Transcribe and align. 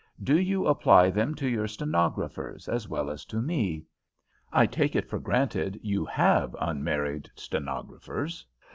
Do 0.23 0.39
you 0.39 0.65
apply 0.65 1.11
them 1.11 1.35
to 1.35 1.47
your 1.47 1.67
stenographers 1.67 2.67
as 2.67 2.87
well 2.89 3.11
as 3.11 3.23
to 3.25 3.39
me? 3.39 3.85
I 4.51 4.65
take 4.65 4.95
it 4.95 5.07
for 5.07 5.19
granted 5.19 5.79
you 5.83 6.05
have 6.05 6.55
unmarried 6.59 7.29
stenographers. 7.35 8.43